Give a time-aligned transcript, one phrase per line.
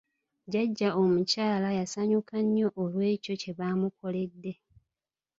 [0.45, 4.51] Jjaja omukyala yasanyuka nnyo olw'ekyo kye bamukoledde.